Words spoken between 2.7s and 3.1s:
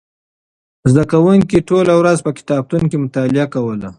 کې